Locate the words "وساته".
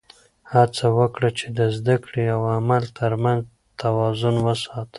4.45-4.89